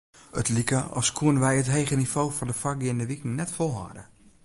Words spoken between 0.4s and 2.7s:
It like as koene wy it hege nivo fan de